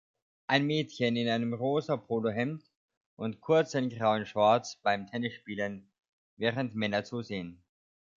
[0.47, 2.63] Ein Mädchen in einem rosa Polohemd
[3.17, 5.91] und kurzen grauen Shorts beim Tennisspielen,
[6.37, 7.61] während Männer zusehen.